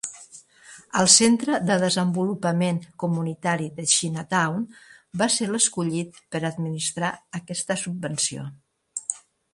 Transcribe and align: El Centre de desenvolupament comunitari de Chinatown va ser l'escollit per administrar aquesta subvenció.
El 1.01 1.09
Centre 1.15 1.57
de 1.65 1.75
desenvolupament 1.83 2.79
comunitari 3.03 3.67
de 3.75 3.85
Chinatown 3.93 4.63
va 5.23 5.29
ser 5.37 5.51
l'escollit 5.53 6.19
per 6.37 6.45
administrar 6.51 7.13
aquesta 7.43 7.79
subvenció. 7.87 8.49